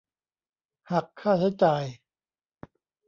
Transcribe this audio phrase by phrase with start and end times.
[0.91, 1.83] หักค่าใช้จ่าย